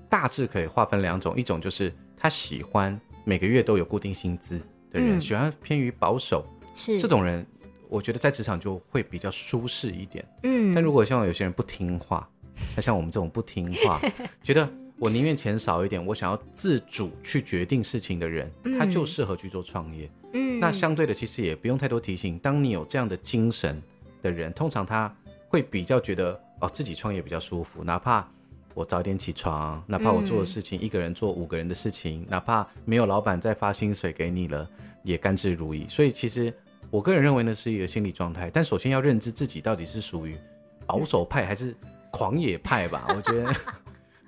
[0.10, 4.60] 大致可以划分两种，一种就是他喜欢每个月都有固定薪资
[4.92, 7.46] 的人，嗯、喜欢偏于保守，是这种人，
[7.90, 10.26] 我觉得在职场就会比较舒适一点。
[10.44, 12.30] 嗯，但如果像有些人不听话，
[12.76, 14.02] 那像我们这种不听话，
[14.44, 14.70] 觉得。
[15.00, 20.10] 我宁愿钱少一点，我想要自主去决定事情的人，嗯、他就适合去做创业。
[20.34, 22.40] 嗯，那相对的，其实也不用太多提醒。
[22.40, 23.82] 当你有这样的精神
[24.22, 25.14] 的人，通常他
[25.50, 27.84] 会比较觉得哦，自己创业比较舒服。
[27.84, 28.26] 哪怕
[28.74, 34.70] 我早点起床，哪怕我做的事情、嗯、一个人做五个人的事情，哪怕没有老板再发薪水给你了，
[35.04, 35.90] 也甘之如饴。
[35.90, 36.54] 所以，其实
[36.90, 38.50] 我个人认为呢，是一个心理状态。
[38.50, 40.38] 但首先要认知自己到底是属于
[40.86, 41.76] 保守派还是
[42.10, 43.06] 狂野派吧。
[43.10, 43.54] 我觉得。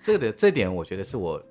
[0.06, 1.42] 这个这点我觉得是我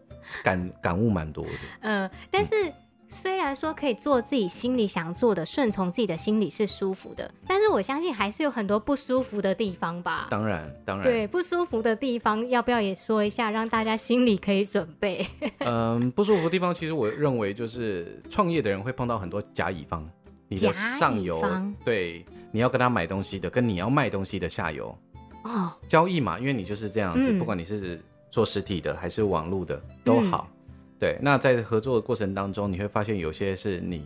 [0.45, 1.51] 感感悟蛮多的。
[1.81, 2.73] 嗯，但是
[3.09, 10.29] 虽然说可以做自己心里想做的，顺从自己的心里是舒服的，但是我相信还是有很多不舒服的地方吧。
[10.31, 11.03] 当然，当然。
[11.03, 15.27] 对，不舒服的地方要不要也说一下，让大家心里可以准备？
[15.59, 20.09] 嗯，不舒服的地方，其实我认为就是创业的人会碰到很多甲乙方，
[20.47, 21.43] 你的上游，
[21.85, 24.97] 对，你要跟他买东西的，跟你要卖东西的下游。
[25.43, 28.01] 哦，交易嘛，因为你就是这样子，嗯、不管你是。
[28.35, 30.51] 做实体的还是网络的都好。
[30.51, 34.05] 嗯、对，那在合作的过程当中，你会发现有些是你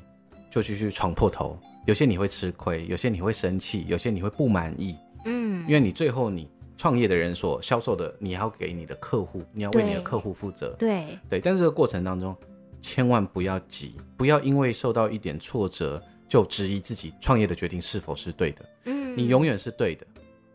[0.51, 4.95] 就继续闯破头，有些你会吃亏，有些你会生气，有些你会不满意。
[5.25, 10.77] 嗯，因为你最后你创业的人所销售的，你要给你的客户，你要为你的客户负责。
[10.79, 12.37] 对对，但是这个过程当中，
[12.83, 18.69] 千万不要急，不要因为受到一点挫折就质疑自己创业的决定是否是对的。
[18.85, 20.07] 嗯，你永远是对的，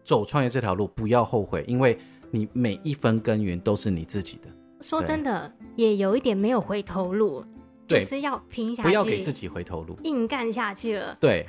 [0.03, 1.97] 走创业这条路不要后悔，因为
[2.35, 4.49] 你每一分耕耘都是你自己的。
[4.81, 7.45] 说真的，也有一点没有回头路，
[7.87, 11.15] 就是要拼下去，不要给自己回头路，硬干下去了。
[11.21, 11.45] 对，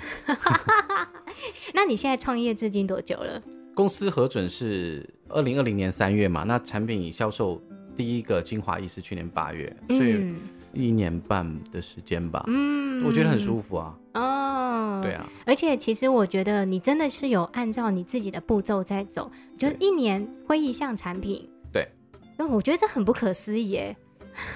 [1.73, 3.41] 那你现在创业至今多久了？
[3.75, 7.59] 公司核准是二零二零年三月嘛，那产品销售
[7.97, 10.35] 第一个精华液是去年八月，所以
[10.75, 12.45] 一年半的时间吧。
[12.49, 13.95] 嗯，我觉得很舒服啊。
[14.15, 15.27] 哦，对啊。
[15.47, 21.49] 而且其实我觉得你真的是有按照你自己的步骤在走，就是一年会一项产品。
[21.73, 21.89] 对。
[22.37, 23.97] 那我觉得这很不可思议耶。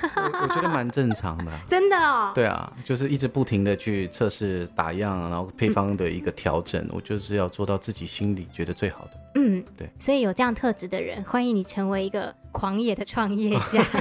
[0.02, 2.32] 我，我觉得蛮正常的， 真的哦。
[2.34, 9.10] 对啊，就是一直不停的去测试打样，然后配方的一个调整，嗯、我就是要做到自己心里觉得最好的。
[9.36, 9.88] 嗯，对。
[10.00, 13.84] 所以有这样特质的人，欢迎你成为一个狂野的创业家。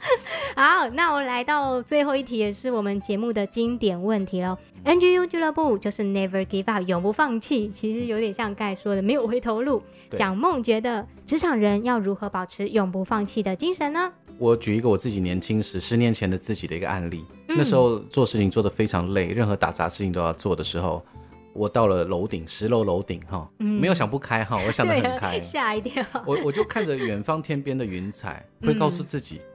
[0.54, 4.56] 好，那我来到最后一题，也是我们节目的经典问题喽。
[4.84, 7.68] NGU 俱乐部就是 Never Give Up，永不放弃。
[7.68, 9.82] 其实有点像刚才说的，没有回头路。
[10.12, 14.12] 蒋梦觉得职场人要如何保持永不放弃的精神呢？
[14.38, 17.24] 我举一个我自己年轻时，十年前的自己的一个案例。
[17.48, 21.04] 嗯、那时候做事情做得非常累，任何打杂事情都要做的时候，
[21.52, 26.04] 我到了楼顶，十楼楼顶哈，没有想不开哈，我想得很开， 吓一跳。
[26.24, 29.40] 我我就看着远方天边的云彩，会告诉自己。
[29.44, 29.47] 嗯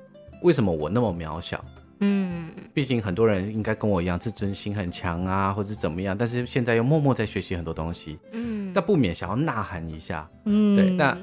[0.44, 1.64] 为什么我那么渺小？
[2.00, 8.20] 嗯，毕竟很多人应该跟我一样，自尊心很强啊，或者怎么样，但是现在又默默在学习很多东西。
[8.34, 10.30] 嗯，但不免想要呐喊一下。
[10.46, 10.98] 嗯，对。
[10.98, 11.18] 但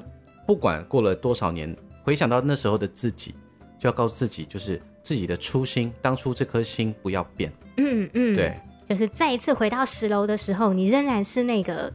[0.47, 3.35] 不管过了多少年，回想到那时候的自己，
[3.79, 7.51] 就要告诉自己，就是自己的初心，当初这颗心不要变。
[7.77, 11.93] 嗯嗯，对，就是再一次回到十楼的时候，你仍然是那个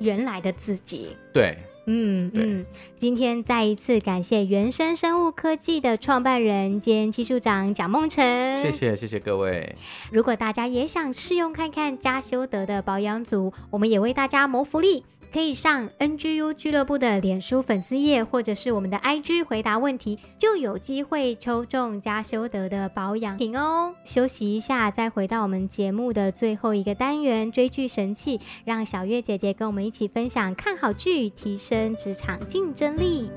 [0.00, 1.16] 原来的自己。
[1.32, 1.56] 对。
[1.90, 2.66] 嗯嗯，
[2.98, 8.54] 今天再一次感谢原生生物科技的创办人兼技术长蒋梦辰。
[8.54, 9.74] 谢谢谢谢各位。
[10.12, 15.04] 如果大家也想试用看看嘉修德的保养组，我们也为大家谋福利。
[15.32, 23.94] 可以上 NGU 俱乐部的脸书粉丝页，或者是我们的 IG 回答问题，就有机会抽中加修德的保养品哦。
[24.04, 33.30] 休息一下，再回到我们节目的最后一个单元——追剧神器，让小月姐姐跟我们一起分享看好剧，提升职场竞争力。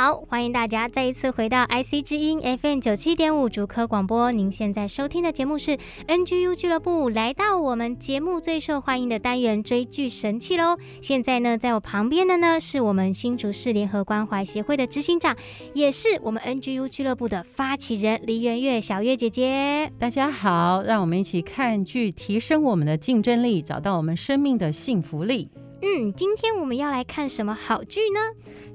[0.00, 4.30] 好，欢迎大家再一次回到 IC 之音 FM 九七点五主科广播。
[4.30, 10.76] 您现在收听的节目是 NGU 俱乐部，来到我们节目最受欢迎的单元追剧神器喽。
[11.02, 15.36] 现在呢，在我旁边的呢，是我们新竹市联合关怀协会的执行长，
[15.74, 19.90] 也是我们 NGU 俱乐部的发起人黎元月小月姐姐。
[19.98, 25.48] 大家好，让我们一起看剧，提升我们的竞争力，找到我们生命的幸福力。
[25.80, 28.20] 嗯，今天我们要来看什么好剧呢？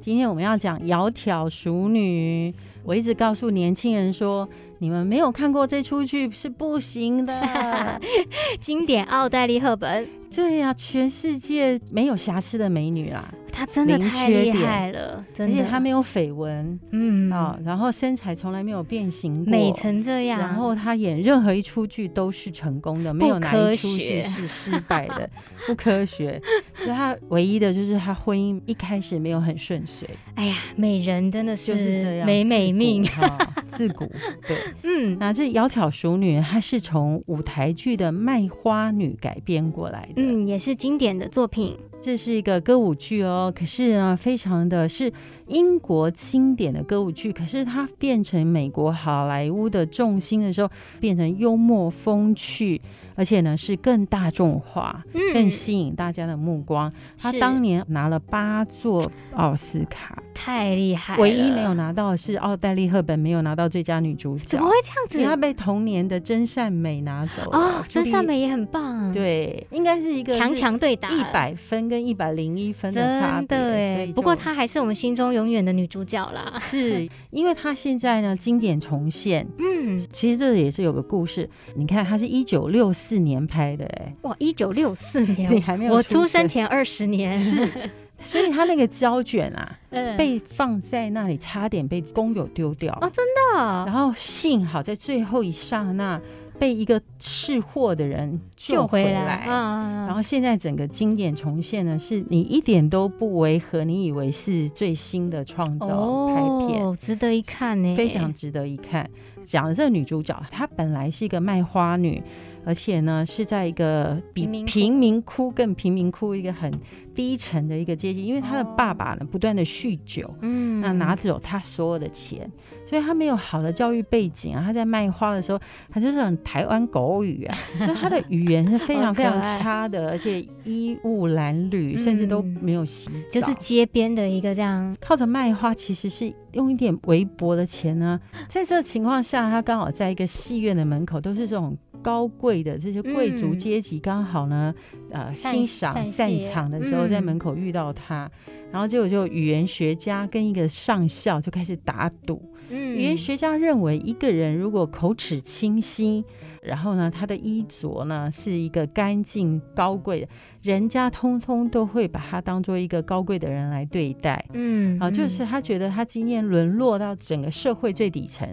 [0.04, 2.52] 今天我们要讲《窈窕淑女》。
[2.84, 4.46] 我一直告诉年轻人说，
[4.80, 8.02] 你们没有看过这出剧是不行的。
[8.60, 13.34] 经典奥黛丽·赫本，对呀，全世界没有瑕疵的美女啦。
[13.56, 20.40] 她真的太厉害了，而且她没有绯闻，嗯啊，然后身材从来没有变形过，美成这样。
[20.40, 25.30] 然后她演任何一出剧都是成功的，没有哪一出剧是失败的，
[25.68, 26.42] 不科学。
[26.74, 30.10] 所以她唯一的就是她婚姻一开始没有很顺遂。
[30.34, 34.12] 哎呀，美人真的是就是这样，美美命哈，自古
[34.48, 41.78] 对， 嗯，那这《窈窕淑女》她是从舞台剧的《卖花女》改编过来的，嗯，也是经典的作品。
[42.00, 45.12] 这是一个歌舞剧哦，可是呢，非常的是
[45.48, 50.70] 英国经典的歌舞剧，可是它变成美国好莱坞的重心的时候，
[51.02, 52.82] 变成幽默风趣，
[53.16, 55.04] 而且呢是更大众化，
[55.34, 56.64] 更吸引大家的目光。
[56.64, 56.92] 光。
[57.20, 61.18] 他当年拿了八座奥斯卡，太厉害。
[61.18, 65.18] 唯一没有拿到的是奥黛丽·赫本没有拿到最佳女主角，怎么会这样子？
[65.20, 67.58] 因为她被同年的真善美拿走了。
[67.60, 69.12] 哦，真善美也很棒。
[69.12, 73.48] 对，应该是一个强强对打，一百分跟一百零一分的差别。
[73.48, 76.58] 对，不过她还是我们心中永远的女主角啦。
[76.62, 79.46] 是因为她现在呢经典重现。
[79.60, 81.50] 嗯，其实这也是有个故事。
[81.76, 87.40] 你看，她是一九六四年拍的，哎，哇，一九六四年，你还没有我出生前二十年。
[87.40, 87.68] 是，
[88.20, 89.80] 所以他那个胶卷啊，
[90.18, 92.94] 被放在那里，差点被工友丢掉。
[93.02, 93.86] 哦，真的。
[93.86, 96.20] 然后幸好在最后一刹那。
[96.60, 106.36] 被一个识货的人救回来，回来啊、然后现在整个经典重现呢，是你一点都不违和，你以为是最新的创造拍
[106.68, 109.10] 片，哦，值得一看呢，非常值得一看。
[109.44, 112.22] 讲的这个女主角，她本来是一个卖花女。
[112.66, 115.52] 而且呢，是在一个比贫民窟。
[115.52, 116.72] 更贫民窟一个很
[117.16, 122.50] 低层的一个阶级，因为他的爸爸呢不断的酗酒，嗯，那拿走他所有的钱，
[122.88, 124.64] 所以他没有好的教育背景啊。
[124.66, 125.60] 他在卖花的时候，
[125.90, 138.20] 他就是很台湾狗语啊， 那他的语言是非常非常差的，而且衣物褴褛，甚至都没有洗澡，就是街边的一个这样靠着卖花，其实是用一点微薄的钱呢。
[138.50, 141.78] 在这个情况下，他刚好在一个戏院的门口，都是这种。
[142.02, 144.76] 高贵的这些贵族阶级刚好呢，
[145.12, 152.42] 嗯、呃，欣赏散场的时候，在门口遇到他，嗯、然后结果就语言学家跟一个上校就开始打赌。
[152.70, 156.24] 嗯，语言学家认为一个人如果口齿清晰，
[156.62, 160.28] 然后呢，他的衣着呢是一个干净高贵的，
[160.62, 164.44] 人家通通都会把他当做一个高贵的人来对待。
[164.54, 168.48] 嗯，啊，就是他觉得他今天沦落到整个社会最底层，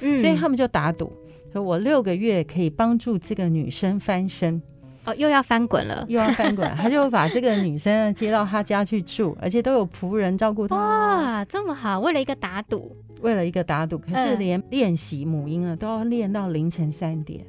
[0.00, 1.12] 嗯，所以他们就打赌。
[1.52, 4.62] 说我六个月可以帮助这个女生翻身，
[5.08, 10.76] 哦，又要翻滚了， 又要翻滚，他就把这个女生接到他家去住，而且都有仆人照顾他。
[10.76, 12.00] 哇，这么好！
[12.00, 17.44] 为了一个打赌，为了一个打赌，可是连练习母婴啊，都要练到凌晨三点。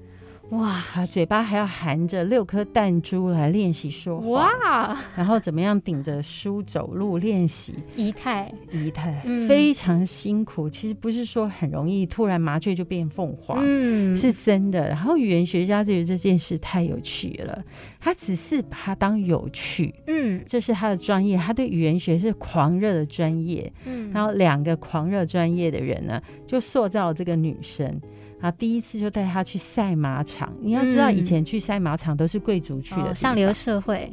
[0.50, 4.28] 哇，嘴巴还要含着六颗弹珠来练习说话。
[4.28, 7.76] 哇，然后怎么样顶着书走路练习？
[7.96, 10.68] 仪态，仪态、嗯、非常辛苦。
[10.68, 14.90] 其实不是说很容易，突然麻雀就变凤凰，嗯，是真的。
[14.90, 17.64] 然后语言学家觉得这件事太有趣了，
[18.00, 28.02] 他只是把它当有趣，嗯，这是他的专业，他对语言学是狂热的专业，嗯，然后两个狂热专业的人呢，就塑造这个女生。
[28.42, 30.54] 啊，第一次就带他去赛马场。
[30.62, 34.12] 你要知道，以前去赛马场都是贵族去的、嗯哦，上流社会。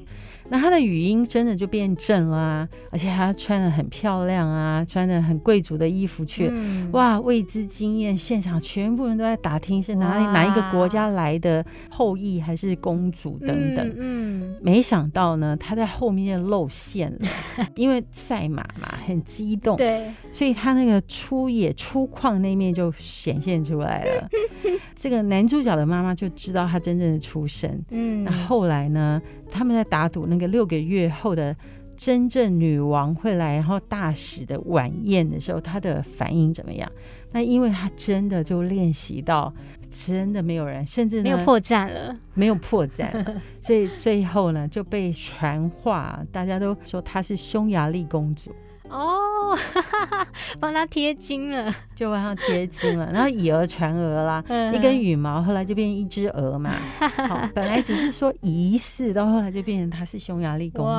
[0.48, 8.16] 那他的语音真的就变正啦啊，而且他穿的很漂亮啊，穿的很贵族的衣服去，嗯、哇，为之惊艳。
[8.16, 13.86] 现场全部人都在打听是哪里哪一个国家来的后裔，还是公主等等。
[13.96, 17.28] 嗯，嗯没想到呢，他在后面露馅了，
[17.76, 24.28] 因为赛马嘛，很激动，对，所以他那个粗野粗犷那面就显现出来了。
[24.96, 27.84] 这个男主角的妈妈就知道他真正的出身。
[27.90, 29.20] 嗯，那后来呢，
[29.50, 31.54] 他们在打赌那个六个月后的
[31.96, 36.90] 真正女王会来，然后大使的晚宴的时候，他的反应怎么样？
[37.32, 39.52] 那因为他真的就练习到
[39.90, 43.10] 真的没有人，甚至没有破绽了，没有破绽，
[43.60, 48.50] 所以最后呢就被传话，大家都说她是匈牙利公主。
[48.90, 49.56] 哦，
[50.60, 54.42] 帮他贴金了，就帮他贴金了，然后以讹传讹啦，
[54.74, 56.70] 一根羽毛后来就变成一只鹅嘛。
[57.28, 60.92] 好，本来只是说疑似，到后来就变成她是匈牙利公主。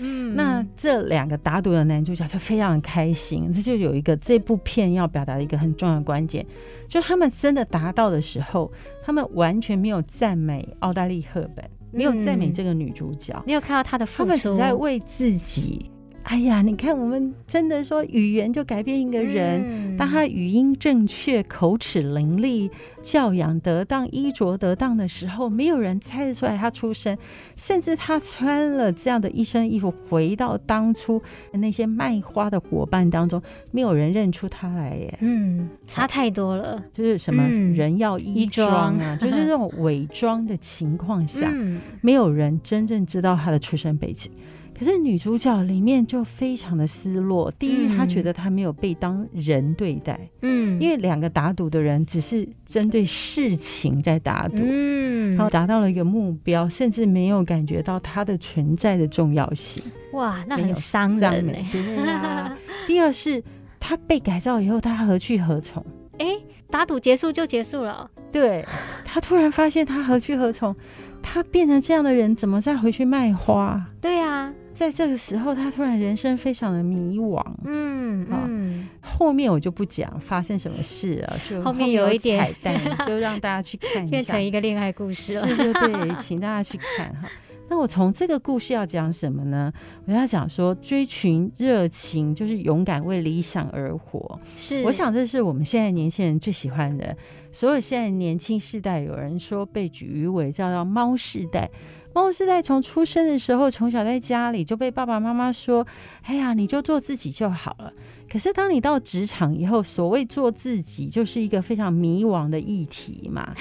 [0.00, 6.44] 嗯，那这两个打赌的男主角就非常的开心，他就有一个这部片要表达的一个很重要的关键，
[6.88, 8.70] 就他们真的达到的时候，
[9.04, 15.90] 他们完全没有赞美奥黛丽·赫本，没有赞美这个女主角，没有看到她的付出，他们只在为自己。
[16.28, 19.64] 哎呀，你看，我们真的说语言就改变一个人。
[19.66, 22.70] 嗯、当他语音正确、口齿伶俐、
[23.00, 27.16] 教养得当、衣着得当的时候，没有人猜得出来他出身。
[27.56, 31.22] 甚至他穿了这样的一身衣服，回到当初
[31.54, 33.40] 那些卖花的伙伴当中，
[33.72, 35.18] 没有人认出他来耶。
[35.22, 36.84] 嗯，差太多了。
[36.92, 44.30] 就是什么人要衣装啊，嗯、就是这种伪装的情况下， 嗯、没有人真正知道他的出身背景。
[44.78, 47.50] 可是女主角里面就非常的失落。
[47.58, 59.82] 第一，她觉得她没有被当人对待，嗯，因为两个打赌的人只是针对事情在打赌，嗯，然后达到了一个目标，甚至没有感觉到她的存在的重要性。
[60.12, 61.52] 哇，那很伤人呢。
[61.72, 62.56] 对啊。
[62.86, 63.42] 第二是
[63.80, 65.84] 她被改造以后，她何去何从？
[66.18, 66.26] 哎，
[66.70, 68.10] 打赌结束就结束了。
[68.30, 68.64] 对，
[69.04, 70.74] 他突然发现他何去何从，
[71.22, 73.82] 他变成这样的人，怎么再回去卖花？
[74.00, 77.42] 对啊，在这个时候，他突然人生非常的迷惘。
[77.64, 85.46] 嗯嗯，后面我就不讲发生什么事了，就后面有一点彩蛋， 就让大家去看一下，变成一个恋爱故事了。
[85.46, 87.28] 对对对， 请大家去看哈。
[87.68, 89.70] 那我从这个故事要讲什么呢？
[90.06, 94.38] 我要讲说，追寻热情就是勇敢为理想而活。
[94.56, 97.16] 是，我想这是我们现在年轻人最喜欢的。
[97.52, 101.70] 所有现在年轻世代，有人说被举喻为叫做“猫世代”。
[102.14, 105.86] 猫世代从出生的时候，从小在家里就被爸爸妈妈说
[106.24, 107.92] ：“哎呀，你就做自己就好了。”
[108.30, 113.54] 可是当你到职场以后，所谓做自己就是一个非常迷惘的议题嘛。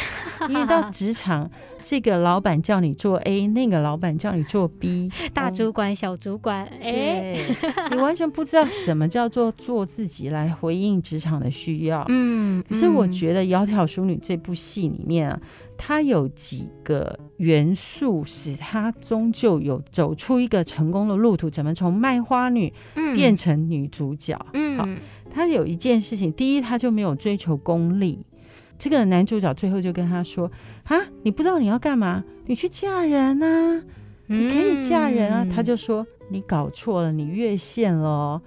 [0.49, 1.49] 因为到 职场，
[1.81, 7.55] 这个老板叫你做 A，那个老板叫你做 B， 大主管、小主管，哎、欸，
[7.91, 12.03] 你完全不知道什么叫做做自己来回应职场的需要。
[12.09, 15.39] 嗯，可是我觉得《窈窕淑女》这部戏里面啊。
[15.77, 21.49] 它有几个元素，使他终究有走出一个成功的路途。
[21.49, 22.73] 怎么从卖花女
[23.15, 24.37] 变成女主角？
[24.53, 24.89] 嗯，好，
[25.31, 28.25] 他有一件事情，第一，他就没有追求功利。
[28.79, 30.51] 这个男主角最后就跟他说
[30.85, 32.23] ：“啊，你不知道你要干嘛？
[32.45, 33.81] 你去嫁人啊，
[34.27, 38.41] 你可以嫁人啊。”他就说：“你搞错了，你越线了。”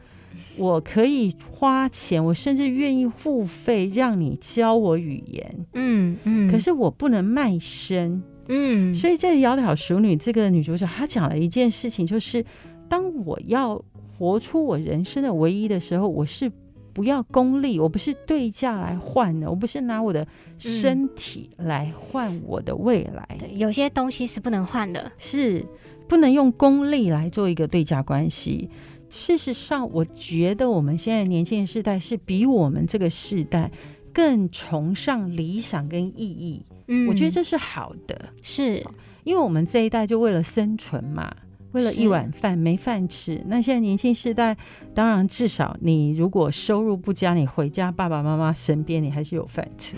[0.56, 12.44] 我可以花钱，我甚至愿意付费让你教我语言，嗯嗯，可是我不能卖身，嗯，所以这个窈窕淑女这个女主角她讲了一件事情，就是
[12.88, 13.82] 当我要
[14.18, 16.50] 活出我人生的唯一的时候，我是
[16.92, 20.26] 不要功利，我不是对价来换的，我不是拿我的
[20.58, 25.64] 身体来换我的未来，嗯，对，有些东西是不能换的，是
[26.08, 28.68] 不能用功利来做一个对价关系。
[29.10, 33.70] 事实上，我觉得我们现在年轻人世代是比我们这个世代
[34.12, 36.64] 更崇尚理想跟意义。
[36.86, 38.82] 嗯，我觉得这是好的，是
[39.24, 41.34] 因为我们这一代就为了生存嘛。
[41.72, 44.56] 为了一碗饭没饭吃，那现在年轻世代，
[44.94, 49.96] 当然至少你如果收入不佳，你回家爸爸妈妈身边，你还是有饭吃。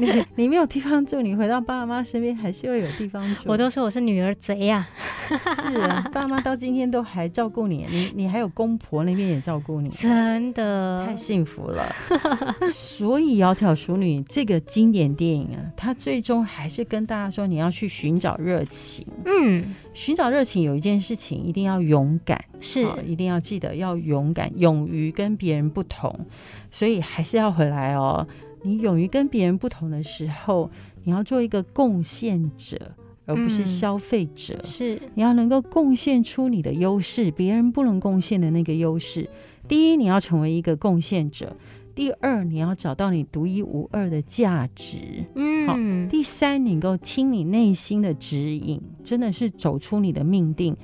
[0.00, 3.42] 你 你没有地方住，你回到爸爸妈妈身边还是会有地方住。
[3.44, 4.88] 我都说我是女儿贼呀、
[5.28, 11.94] 啊，是啊，爸妈到今天都还照顾你，你你还有公婆那边也照顾你，真的太幸福了。
[12.60, 19.06] 那所以《窈窕淑女》这个经典电影啊，它最终还是跟大家说，你要去寻找热情。
[19.26, 19.74] 嗯。
[19.92, 26.26] 寻找热情，有一件事情一定要勇敢，是，一定要记得要勇敢，勇于跟别人不同。
[26.70, 28.26] 所以还是要回来哦。
[28.62, 30.70] 你勇于跟别人不同的时候，
[31.02, 32.78] 你要做一个贡献者，
[33.26, 34.54] 而不是消费者。
[34.62, 39.28] 嗯，是，你要能够贡献出你的优势，别人不能贡献的那个优势。
[39.68, 41.54] 第一，你要成为一个贡献者。
[41.94, 45.26] 第二，你要找到你独一无二的价值。
[45.34, 45.76] 嗯，好。
[46.10, 50.76] 第三，你能够听你内心的指引，真的是走出你的命定。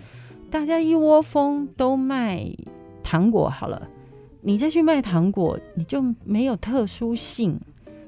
[0.50, 2.46] 大家一窝蜂都卖
[3.02, 3.88] 糖果好了，
[4.40, 7.58] 你再去卖糖果，你就没有特殊性。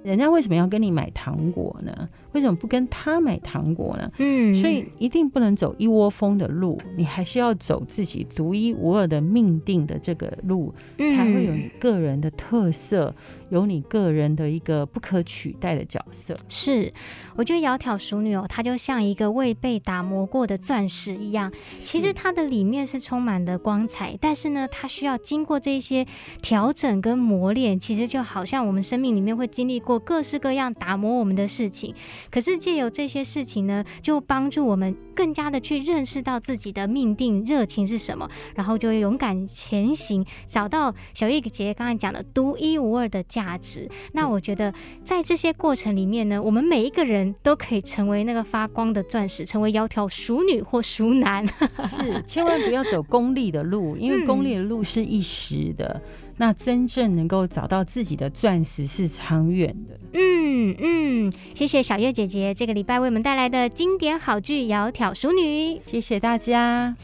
[0.02, 2.08] 人家为什么要跟你买糖果呢？
[2.32, 4.10] 为什么不跟他买糖果呢？
[4.18, 13.14] 嗯，所以一定不能走一窝蜂的路，你还是要走自己独一无二的命定的这个路，才会有你个人的特色，
[13.52, 16.34] 有你个人的一个不可取代的角色。
[16.48, 16.90] 是，
[17.36, 21.52] 我觉得窈窕淑女哦，她就像一个未被打磨过的钻石一样，
[21.84, 26.06] 其实它的里面是充满的光彩，但是呢，它需要经过这些
[26.40, 31.94] 调整跟磨练，其实就好像我们生命里面会经历过各式各样打磨我们的事情。
[32.30, 43.88] 可是借由这些事情呢，就帮助我们更加的去认识到自己的命定热情是什么，然后就勇敢前行，找到小月姐姐刚才讲的独一无二的价值。
[44.12, 44.72] 那我觉得
[45.04, 51.46] 在这些过程里面呢，我们每一个人都可以成为那个发光的钻石，成为窈窕淑女或淑男。
[51.90, 56.00] 是，千万不要走功利的路，因为功利的路是一时的。
[56.06, 60.00] 嗯那真正能够找到自己的钻石是长远的。
[60.14, 66.96] 嗯嗯，谢谢小月姐姐这个礼拜为我们带来的经典好剧《窈窕淑女》，谢谢大家。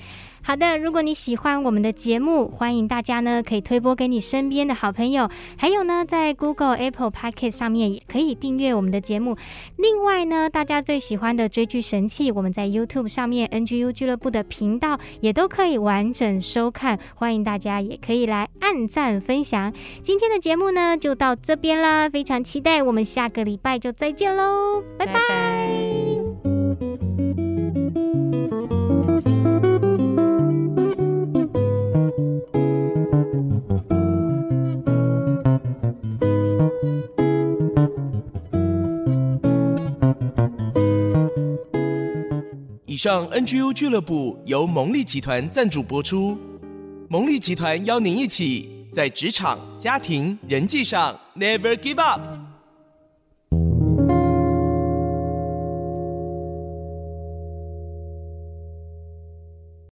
[0.48, 5.28] 好的，如果你喜欢我们的节目，欢迎大家呢可以推播给你身边的好朋友，
[5.58, 9.36] 还有呢在 Google、Apple Podcast 上面也可以订阅我们的节目。
[9.76, 19.70] 另外呢，大家最喜欢的追剧神器，我们在 YouTube 上面 NGU 俱乐部的频道也都可以完整收看，欢迎大家也可以来按赞分享。
[20.02, 25.12] 今天的节目呢就到这边啦，非常期待我们下个礼拜就再见喽，拜拜。
[25.12, 25.20] 拜
[29.22, 29.37] 拜。
[42.98, 46.36] 上 NGU 俱乐部由蒙利集团赞助播出。
[47.08, 52.47] 蒙利集团邀您一起在职场、家庭、人际上 Never Give Up。